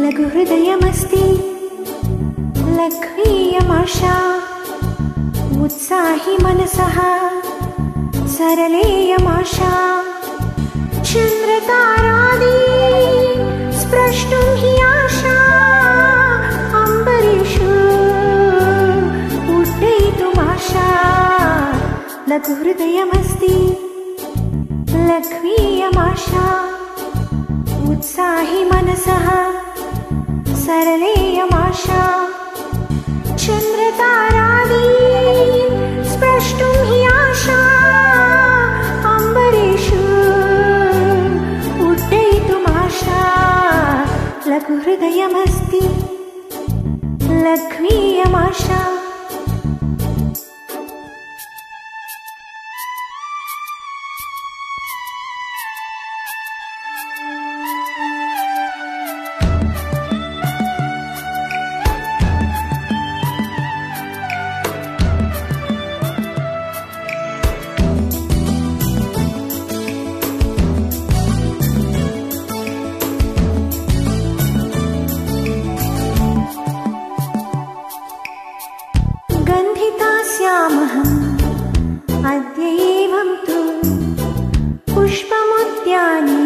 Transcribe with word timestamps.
लघुहृदयमस्ति 0.00 1.24
लघ्वीयमाशा। 2.56 4.36
उत्साहि 5.62 6.38
मनसः। 6.38 6.96
सरलेयमाशा। 8.26 10.02
चन्द्रतारादि। 11.02 12.56
स्प्रष्टुं 13.80 14.56
हि 14.56 14.80
आशा। 14.80 15.36
अम्बरीषु। 16.84 17.70
उड्डयितुमाशा। 19.58 20.88
लघुहृदयमस्ति 22.28 23.76
लघ्वीयमाशा। 24.96 26.64
उत्साहि 27.90 28.64
मनसः 28.64 29.59
सरलेयमाशा 30.64 32.02
चन्द्रतारादि 33.42 34.88
स्प्रष्टुं 36.10 36.74
हि 36.88 36.98
आशा 37.12 37.60
अम्बरीषु 39.12 40.02
उड्डयितुमाशा 41.88 43.22
लघुहृदयमस्ति 44.52 45.82
लघ्वीयमाशा 47.44 48.80
स्यामहम् 80.90 82.24
अद्य 82.30 82.68
एवं 82.84 83.28
तु 83.46 83.58
पुष्पमुद्यानि 84.92 86.42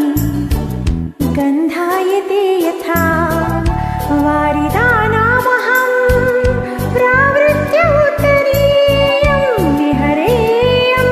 यथा 2.65 3.01
प्रावृत्य 6.95 7.79
उत्तरीयं 8.03 9.43
विहरेयं 9.79 11.09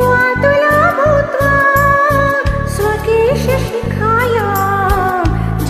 वातुला 0.00 0.78
भूत्वा 0.98 1.52
स्वकेशशिखायां 2.76 4.54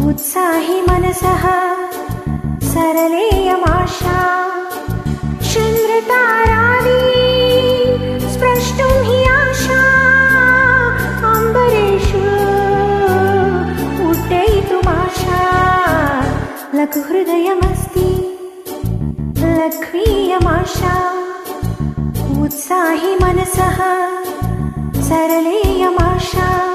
उत्साहि 0.08 0.78
मनसः 0.88 1.44
सरलेयमाशा। 2.72 4.16
चन्द्रतारादि 5.50 7.02
स्प्रष्टुं 8.32 8.94
हि 9.08 9.18
आशा 9.34 9.82
अम्बरेषु 11.32 12.24
उड्डयितुमाशा 14.08 15.40
लघुहृदयमस्ति 16.78 18.10
लघ्वीयमाशा। 19.60 20.94
उत्साहि 22.44 23.14
मनसः 23.22 23.78
सरलेयमाशा 25.08 26.73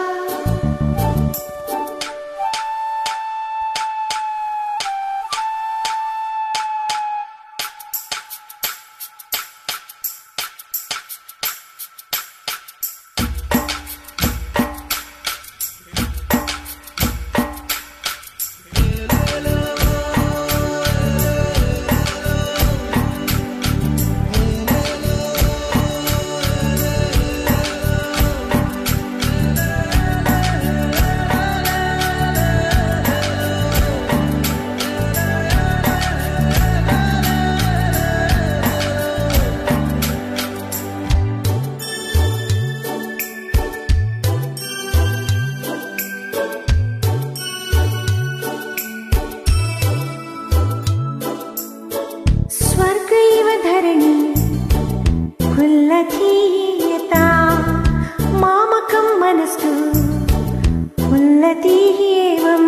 मामकं 59.50 59.58
मनस्तु 59.58 61.04
फुल्लतीः 61.04 62.00
एवं 62.08 62.66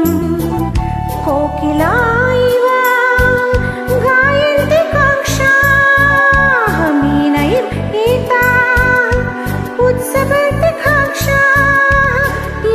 कोकिला 1.26 1.90
इव 2.46 2.66
गायन्ति 4.06 4.80
काङ्क्षामीनैर्गीता 4.94 5.60
उत्सवन्ति 9.88 10.72
काङ्क्षाः 10.86 12.26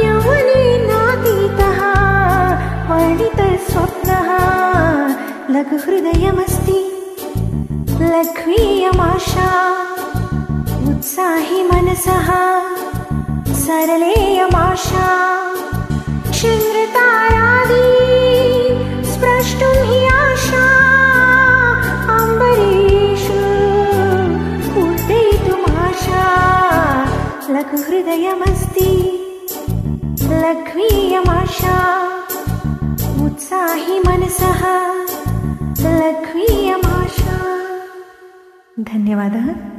यौवनेनातीतः 0.04 1.80
वर्णितस्वप्नः 2.90 4.30
लघुहृदयमस्ति 5.56 6.80
लघ्वीयमाशा 8.14 9.50
उत्साहि 10.90 11.60
मनसः 11.72 12.28
सरलेयमाशा। 13.66 15.06
चन्द्रतारादि 16.38 17.86
स्प्रष्टुं 19.12 19.72
हि 19.88 19.98
आशा। 20.06 20.66
अम्बरीषु 22.16 23.40
उड्डयितुमाशा 24.82 26.24
लघुहृदयमस्ति 27.50 28.92
लघ्वीयमाशा। 30.32 31.78
उत्साहि 33.26 33.98
मनसः 33.98 34.62
लघ्वीयमाशा। 35.86 37.38
धन्यवादः 38.92 39.75